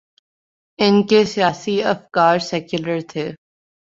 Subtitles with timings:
[0.79, 3.25] ان کے سیاسی افکار سیکولر تھے۔